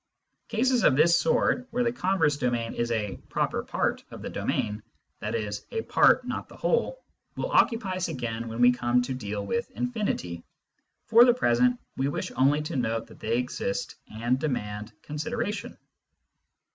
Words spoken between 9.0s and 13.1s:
to deal with infinity. For the present, we wish only to note